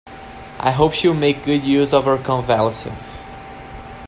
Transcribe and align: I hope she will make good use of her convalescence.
I 0.57 0.71
hope 0.71 0.93
she 0.93 1.07
will 1.07 1.13
make 1.13 1.45
good 1.45 1.63
use 1.63 1.93
of 1.93 2.05
her 2.05 2.17
convalescence. 2.17 3.21